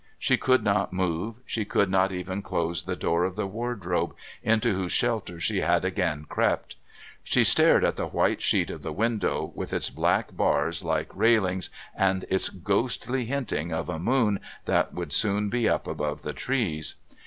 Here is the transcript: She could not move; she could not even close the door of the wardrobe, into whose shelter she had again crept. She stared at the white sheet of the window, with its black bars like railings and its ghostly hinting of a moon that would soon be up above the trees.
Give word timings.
She 0.17 0.35
could 0.35 0.63
not 0.63 0.91
move; 0.91 1.41
she 1.45 1.63
could 1.63 1.87
not 1.91 2.11
even 2.11 2.41
close 2.41 2.81
the 2.81 2.95
door 2.95 3.23
of 3.23 3.35
the 3.35 3.45
wardrobe, 3.45 4.15
into 4.41 4.73
whose 4.73 4.91
shelter 4.91 5.39
she 5.39 5.61
had 5.61 5.85
again 5.85 6.25
crept. 6.27 6.75
She 7.23 7.43
stared 7.43 7.85
at 7.85 7.97
the 7.97 8.07
white 8.07 8.41
sheet 8.41 8.71
of 8.71 8.81
the 8.81 8.91
window, 8.93 9.51
with 9.53 9.73
its 9.73 9.91
black 9.91 10.35
bars 10.35 10.83
like 10.83 11.15
railings 11.15 11.69
and 11.95 12.25
its 12.31 12.49
ghostly 12.49 13.25
hinting 13.25 13.71
of 13.71 13.89
a 13.89 13.99
moon 13.99 14.39
that 14.65 14.91
would 14.91 15.13
soon 15.13 15.49
be 15.49 15.69
up 15.69 15.85
above 15.85 16.23
the 16.23 16.33
trees. 16.33 16.95